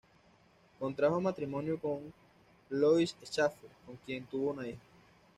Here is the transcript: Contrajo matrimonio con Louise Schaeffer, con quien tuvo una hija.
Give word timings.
Contrajo 0.79 1.21
matrimonio 1.21 1.79
con 1.79 2.11
Louise 2.69 3.15
Schaeffer, 3.23 3.69
con 3.85 3.97
quien 3.97 4.25
tuvo 4.25 4.49
una 4.49 4.67
hija. 4.67 4.81